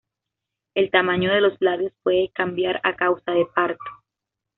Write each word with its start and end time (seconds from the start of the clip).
El 0.73 0.89
tamaño 0.89 1.31
de 1.31 1.41
los 1.41 1.53
labios 1.61 1.93
puede 2.01 2.29
cambiar 2.33 2.79
a 2.83 2.95
causa 2.95 3.33
de 3.33 3.45
parto. 3.45 3.83